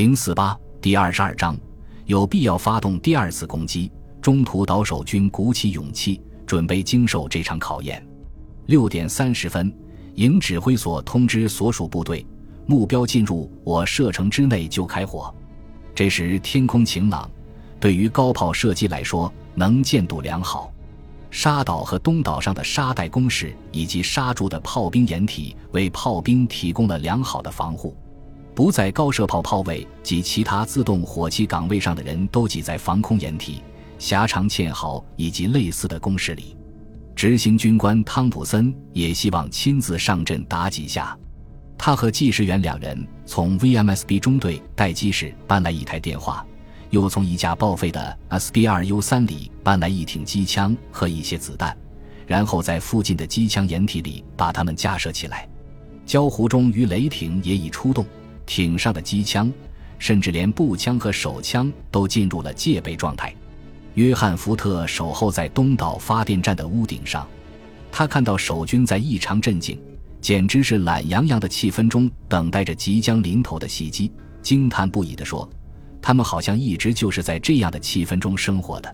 [0.00, 1.54] 零四八第二十二章，
[2.06, 3.92] 有必要发动第二次攻击。
[4.22, 8.02] 中途岛守军鼓起勇气，准备经受这场考验。
[8.64, 9.70] 六点三十分，
[10.14, 12.26] 营指挥所通知所属部队，
[12.64, 15.30] 目标进入我射程之内就开火。
[15.94, 17.30] 这时天空晴朗，
[17.78, 20.72] 对于高炮射击来说，能见度良好。
[21.30, 27.94] 沙岛和东岛上的沙袋工事以及沙筑的炮兵掩体，为炮兵提供了良好的防护。
[28.54, 33.62] 不在高射炮炮位及其他自动火器岗位上的人都挤在防空掩体、
[33.98, 36.56] 狭长堑壕以及类似的工事里。
[37.14, 41.16] 执行军官汤普森也希望亲自上阵打几下。
[41.76, 46.44] 他和技师员两人从 VMSB 中队待机室搬来一台电话。
[46.90, 51.76] 又从一架报废的 SB2U3 里搬来一挺机枪和一些子弹，
[52.26, 55.48] 然后在附近的机枪掩体里把它们架设起来。
[56.04, 58.04] 交湖中鱼雷艇也已出动，
[58.50, 59.48] 艇上的机枪，
[59.96, 63.32] 甚至连步枪和手枪都进入了戒备状态。
[63.94, 67.24] 约翰·福特守候在东岛发电站的屋顶上，
[67.92, 69.80] 他看到守军在异常镇静，
[70.20, 74.10] 简直是懒洋洋的气氛中等待着即将临头的袭击，
[74.42, 75.48] 惊叹不已地说。
[76.02, 78.92] 他们好像一直就是在这样的气氛中生活的。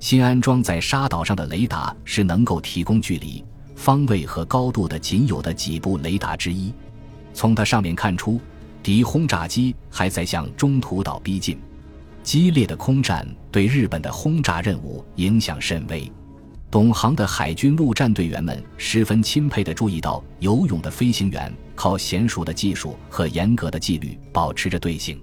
[0.00, 6.72] 新安装在沙岛上的雷达是能够提供距离、方位和高度的仅有的几部雷达之一。
[7.34, 8.40] 从它上面看出，
[8.86, 11.58] 敌轰炸机还在向中途岛逼近。
[12.22, 16.08] 激烈的空战对日本的轰炸任务影响甚微。
[16.70, 25.20] 懂行的海军陆战队员们十分钦佩地注意到，游泳的飞行员靠娴熟的技术和严格的纪律保持着队形。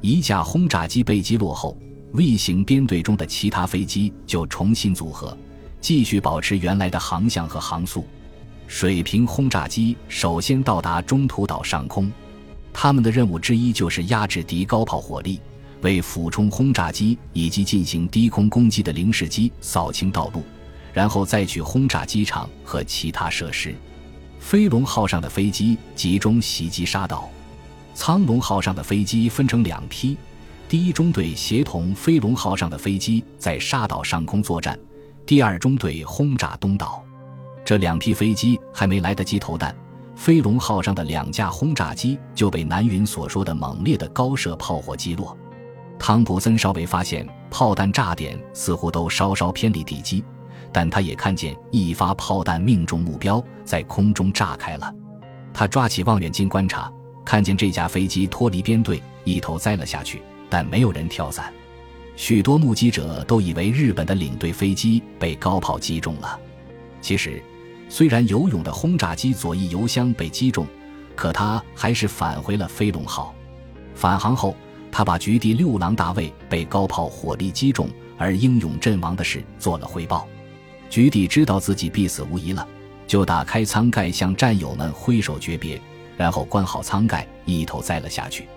[0.00, 1.78] 一架轰炸机被击落后
[2.14, 5.38] ，V 型编队中的其他飞机就重新组合，
[5.80, 8.04] 继续保持原来的航向和航速。
[8.66, 12.10] 水平轰炸机首先到达中途岛上空，
[12.72, 15.40] 他们的任务之一就是压制敌高炮火力，
[15.82, 20.42] 为俯冲轰炸机以及进行低空攻击的零式机扫清道路，
[20.92, 23.74] 然后再去轰炸机场和其他设施。
[24.38, 27.28] 飞龙号上的飞机集中袭击沙岛。
[27.94, 30.16] 苍龙号上的飞机分成两批，
[30.68, 34.78] 第一中队协同飞龙号上的飞机在沙岛上空作战，
[35.26, 37.02] 第二中队轰炸东岛。
[37.64, 39.74] 这两批飞机还没来得及投弹，
[40.18, 45.38] 飞龙号上的两架轰炸机就被南云所说的猛烈的高射炮火击落。
[45.96, 50.24] 汤普森稍微发现炮弹炸点似乎都稍稍偏离地基，
[50.72, 54.92] 但他也看见一发炮弹命中目标，在空中炸开了。
[55.54, 56.92] 他抓起望远镜观察。
[57.24, 60.20] 看见这架飞机脱离编队，一头栽了下去，
[60.50, 61.52] 但没有人跳伞。
[62.16, 66.40] 许多目击者都以为日本的领队飞机被高炮击中了。
[67.00, 67.40] 其实，
[67.88, 70.66] 虽然游泳的轰炸机左翼油箱被击中，
[71.16, 73.34] 可他还是返回了飞龙号。
[73.94, 74.54] 返航后，
[74.92, 80.26] 他把局地六郎大尉被高炮火力击中而英勇阵亡的事做了汇报。
[80.90, 82.66] 局地知道自己必死无疑了，
[83.06, 85.80] 就打开舱盖向战友们挥手诀别。
[86.16, 88.48] 然后关好舱盖，一头栽了下去。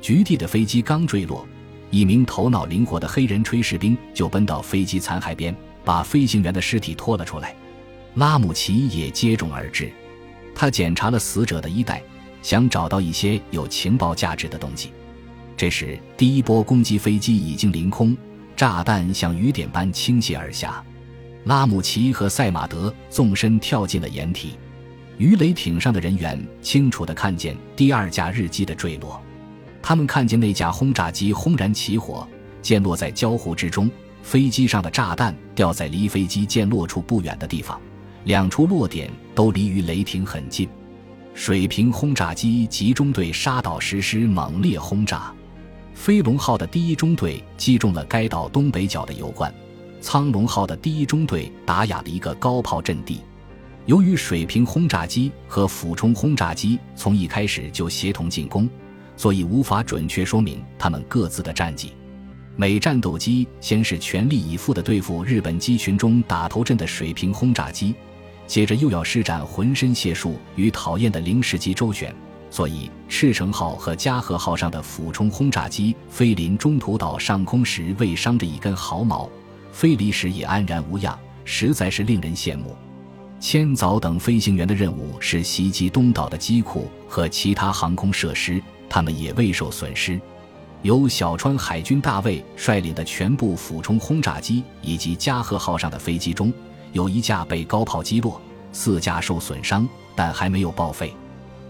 [0.00, 1.44] 局地的飞机刚坠落，
[1.90, 5.52] 一名头脑灵活的黑人炊事兵就奔到飞机残骸边，
[5.84, 7.52] 把飞行员的尸体拖了出来。
[8.14, 9.90] 拉姆齐也接踵而至，
[10.54, 12.02] 他检查了死者的衣袋，
[12.42, 14.92] 想找到一些有情报价值的东西。
[15.56, 18.16] 这时，第一波攻击飞机已经凌空，
[18.56, 20.82] 炸弹像雨点般倾泻而下。
[21.44, 24.54] 拉姆齐和赛马德纵身跳进了掩体。
[25.16, 29.22] 鱼雷艇上的人员清楚地看见第二架日机的坠落，
[29.82, 32.26] 他们看见那架轰炸机轰然起火，
[32.60, 33.90] 溅落在礁湖之中。
[34.22, 37.80] 飞机上的炸弹掉在离飞机溅落处不远的地方，
[38.24, 40.68] 两处落点都离于雷霆很近。
[41.32, 45.32] 水平轰炸机集中对沙岛实施猛烈轰炸，
[45.94, 49.52] 飞龙号的第一中队击中了该岛东北角的油罐，
[50.00, 53.20] 苍龙号的第一中队打哑了一个高炮阵地。
[53.86, 58.68] 由于水平轰炸机和俯冲轰炸机从一开始就协同进攻，
[59.16, 61.92] 所以无法准确说明他们各自的战绩。
[62.56, 67.94] 美战斗机先是全力以赴地对付日本机群中打头阵的水平轰炸机，
[68.50, 72.12] 接着又要施展浑身解数与讨厌的零式机周旋，
[72.50, 79.30] 所以赤城号和加贺号上的俯冲轰炸机飞临中途岛上空时未伤着一根毫毛，
[79.70, 82.76] 飞离时也安然无恙，实在是令人羡慕。
[83.38, 90.20] 千早等飞行员的任务是袭击东岛的机库和其他航空设施，他们也未受损失。
[90.82, 96.52] 由小川海军大尉率领的全部俯冲轰炸机以及加贺号上的飞机中，
[96.92, 98.40] 有一架被高炮击落，
[98.72, 101.14] 四架受损伤，但还没有报废。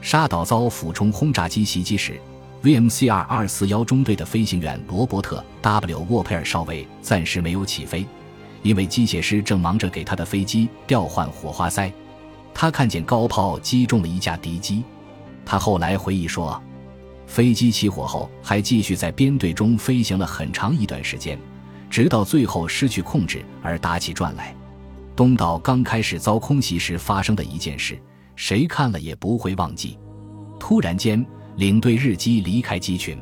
[0.00, 2.20] 沙岛遭俯冲轰炸机袭击时
[2.62, 8.06] ，VMCR 二四幺中队的飞行员罗伯特 ·W· 沃佩尔少尉暂时没有起飞，
[8.62, 11.90] 因为机械师正忙着给他的飞机调换火花塞。
[12.52, 14.82] 他看见高炮击中了一架敌机。
[15.44, 16.62] 他后来回忆说，
[17.26, 21.38] 飞机起火后还继续在编队中飞行了很长一段时间，
[21.88, 24.54] 直到最后失去控制而打起转来。
[25.16, 27.98] 东岛刚开始遭空袭时发生的一件事，
[28.36, 29.98] 谁看了也不会忘记。
[30.58, 31.24] 突然间。
[31.56, 33.16] 领队日机离开机群，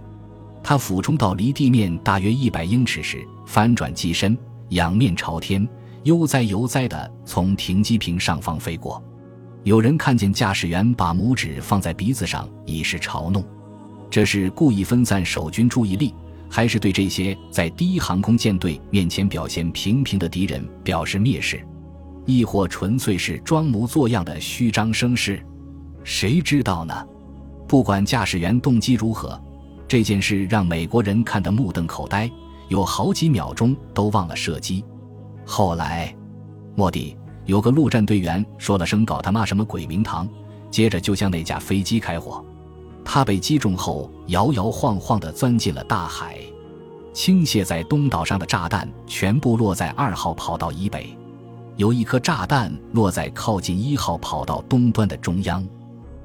[0.62, 4.34] 他俯冲到离地面大约一百英尺时，翻转机身，
[4.70, 5.68] 仰面朝天，
[6.04, 9.04] 悠哉悠哉地从停机坪上方飞过。
[9.64, 13.44] 有人看见驾驶员把拇指放在鼻子上，以示嘲弄。
[14.10, 16.14] 这是故意分散守军注意力，
[16.48, 21.62] 还是对这些在第一航空舰队面前表现平平的敌人表示蔑视，
[22.24, 25.44] 亦或纯粹是装模作样的虚张声势？
[26.04, 27.06] 谁知道呢？
[27.68, 29.40] 不管驾驶员动机如何，
[29.88, 32.30] 这件事让美国人看得目瞪口呆，
[32.68, 34.84] 有好几秒钟都忘了射击。
[35.44, 36.14] 后来，
[36.74, 37.16] 莫迪
[37.46, 40.28] 有个陆战队员说了声“搞他妈什么鬼名堂”，
[40.70, 42.44] 接着就向那架飞机开火。
[43.04, 46.38] 他被击中后，摇摇晃晃地钻进了大海。
[47.12, 51.14] 倾泻在东岛上的炸弹全部落在二号跑道以北，
[51.76, 55.66] 有一颗炸弹落在靠近一号跑道东端的中央。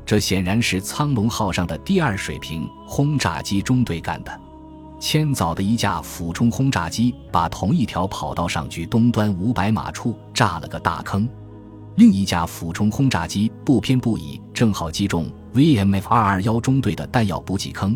[0.06, 4.40] 这显然是苍龙号上的第二水平轰炸机中队干的。
[5.00, 11.28] 千早的一架俯冲轰炸机把同一条跑道上距东端五百码处炸了个大坑，
[11.98, 17.96] 另一架俯冲轰炸机不偏不倚，正好击中 VMF 二二幺中队的弹药补给坑，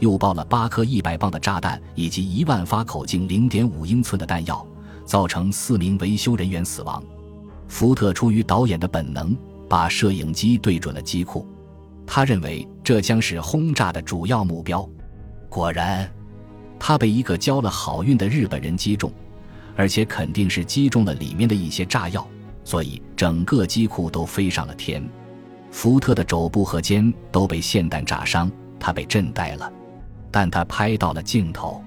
[0.00, 4.66] 又爆了八颗一百磅的炸弹以及一万发口径零点五英寸的弹药，
[5.04, 7.02] 造成四名维修人员死亡。
[7.68, 9.36] 福特出于导演的本能。
[9.66, 11.44] 把摄影机对准了机库，
[12.06, 14.88] 他认为这将是轰炸的主要目标。
[15.48, 16.08] 果然，
[16.78, 19.10] 他被一个交了好运的日本人击中，
[19.74, 22.24] 而且肯定是击中了里面的一些炸药，
[22.62, 25.02] 所以整个机库都飞上了天。
[25.70, 29.72] 福特的肘部和肩都被霰弹炸伤，他被震呆了。
[30.30, 31.82] 但他拍到了镜头，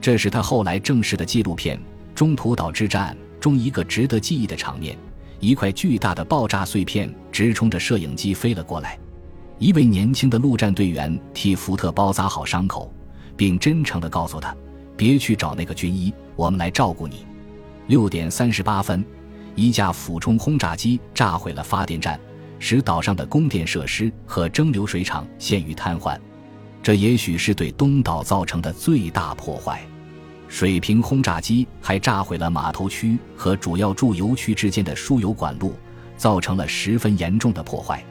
[0.00, 1.78] 这是他后来正式的纪录片
[2.14, 4.96] 《中途岛之战》中一个值得记忆的场面。
[5.40, 8.96] 一块巨大的爆炸碎片直冲着摄影机飞了过来，
[9.58, 12.94] 一位年轻的陆战队员替福特包扎好伤口，
[13.36, 14.56] 并真诚地告诉他
[14.96, 17.26] ：“别去找那个军医，我们来照顾你。”
[17.88, 19.04] 六点三十八分，
[19.56, 22.20] 一架俯冲轰炸机炸毁了发电站，
[22.60, 26.16] 使岛上的供电设施和蒸馏水厂陷于瘫痪。
[26.84, 29.84] 这也许是对东岛造成的最大破坏。
[30.52, 35.74] 水平轰炸机还炸毁了码头区和主要驻油区之间的输油管路，
[36.18, 38.04] 造成了十分严重的破坏。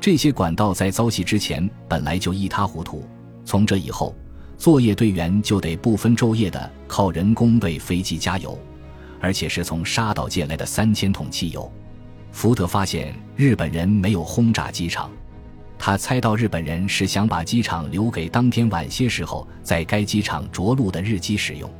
[0.00, 3.08] 这些管道在遭袭之前本来就一塌糊涂，
[3.44, 4.12] 从这以后，
[4.58, 8.58] 作业队员就得不分昼夜的靠人工为飞机加油，
[9.20, 11.70] 而且是从沙岛借来的三千桶汽油。
[12.32, 15.08] 福特发现日本人没有轰炸机场。
[15.78, 21.70] 他猜到日本人是想把机场留给当天晚些时候在该机场着陆的日机使用。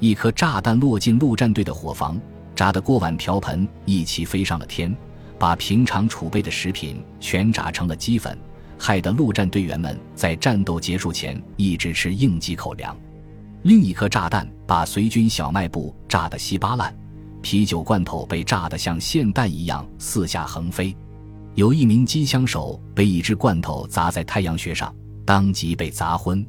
[0.00, 2.20] 一颗炸弹落进陆战队的伙房，
[2.54, 4.94] 炸得锅碗瓢盆一起飞上了天，
[5.38, 8.36] 把平常储备的食品全炸成了齑粉，
[8.78, 12.96] 害得陆战队员们在战斗结束前一直吃应急口粮。
[13.62, 16.94] 另一颗炸弹把随军小卖部炸得稀巴烂，
[17.42, 20.94] 啤酒罐头被炸得像霰弹一样四下横飞。
[21.58, 24.94] 有一名机枪手被一只罐头砸在太阳穴上，
[25.26, 26.46] 当即被砸昏。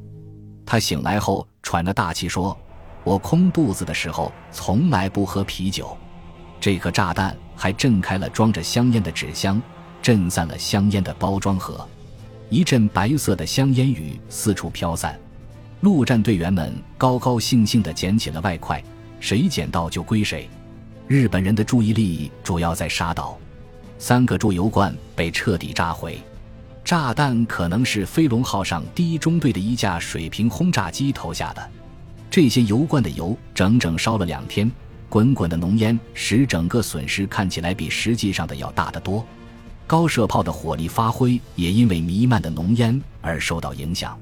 [0.64, 2.56] 他醒来后喘着大气说
[3.02, 5.98] ：“我空肚子的时候从来不喝啤酒。”
[6.60, 9.60] 这颗炸弹还震开了装着香烟的纸箱，
[10.00, 11.84] 震散了香烟的包装盒，
[12.48, 15.18] 一阵白色的香烟雨四处飘散。
[15.80, 18.80] 陆战队员们高高兴兴地捡起了外快，
[19.18, 20.48] 谁捡到就归谁。
[21.08, 23.36] 日本人的注意力主要在沙岛。
[24.00, 26.18] 三个注油罐被彻底炸毁，
[26.82, 31.70] 炸弹可能是飞龙号上第一中队的一架水平轰炸机投下的。
[32.30, 34.72] 这些油罐的油整整烧了两天，
[35.10, 39.22] 滚滚的浓烟使整个损失看起来比实际上的要大得多。
[39.86, 44.18] 高射炮的火力发挥也因为弥漫的浓烟而受到影响。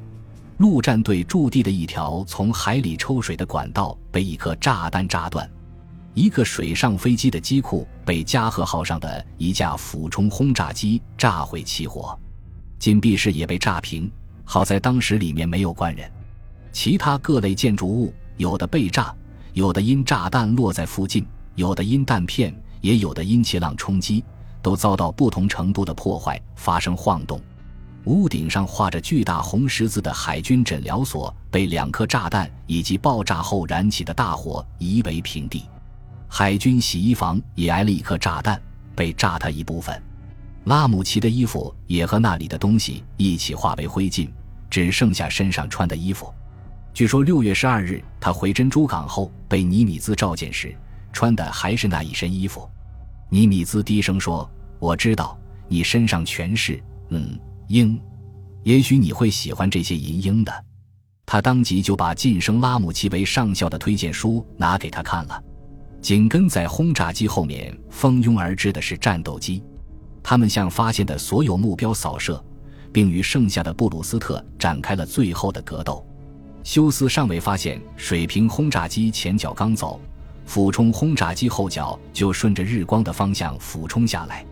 [0.56, 5.48] 陆战队驻地的一条从海里抽水的管道被一颗炸弹炸断。
[6.18, 12.18] 一个水上飞机的机库被加贺号上的一架俯冲轰炸机炸毁起火，
[12.76, 14.10] 禁闭室也被炸平。
[14.44, 16.10] 好在当时里面没有关人。
[16.72, 19.14] 其他各类建筑物有的被炸，
[19.52, 24.24] 有的因炸弹落在附近，有的因弹片，也有的因气浪冲击，
[24.60, 27.40] 都遭到不同程度的破坏，发生晃动。
[28.06, 35.62] 屋顶上画着巨大红十字的海军诊疗所被两颗炸弹以及爆炸后燃起的大火夷为平地。
[36.28, 38.60] 海军洗衣房也挨了一颗炸弹，
[38.94, 40.00] 被炸塌一部分。
[40.64, 44.28] 拉姆齐的衣服也和那里的东西一起化为灰烬，
[44.68, 46.32] 只剩下身上穿的衣服。
[46.92, 50.76] 据说六月十二日他回珍珠港后被尼米兹召见时，
[51.12, 52.68] 穿的还是那一身衣服。
[53.30, 57.98] 尼米兹低声说：“我知道你身上全是嗯鹰，
[58.62, 60.64] 也许你会喜欢这些银鹰的。”
[61.24, 65.42] 他当即就把晋升拉姆齐为上校的推荐书拿给他看了。
[66.00, 69.62] 紧跟在轰炸机后面蜂拥而至的是战斗机，
[70.22, 72.42] 他们向发现的所有目标扫射，
[72.92, 76.04] 并与剩下的布鲁斯特展开了最后的格斗。
[76.62, 80.00] 休斯尚未发现水平轰炸机前脚刚走，
[80.46, 84.44] 俯冲轰炸机后脚就顺着日光的方向俯冲下来。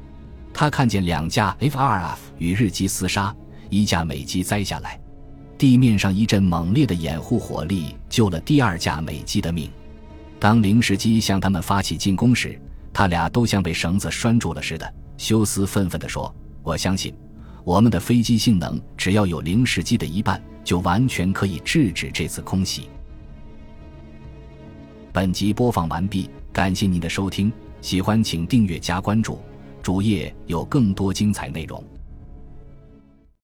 [0.52, 3.34] 他看见两架 F-2F 与日机厮杀，
[3.70, 4.98] 一架美机栽下来，
[5.58, 9.70] 地面上一阵猛烈的掩护火力救了第二架美机的命。
[10.38, 12.60] 当零式机向他们发起进攻时，
[12.92, 14.94] 他俩都像被绳子拴住了似的。
[15.16, 17.14] 休斯愤愤地说：“我相信，
[17.64, 22.88] 我们的飞机性能只要有零式机的一半，就完全可以制止这次空袭。”
[25.10, 27.50] 本集播放完毕，感谢您的收听，
[27.80, 29.40] 喜欢请订阅加关注，
[29.82, 31.82] 主页有更多精彩内容。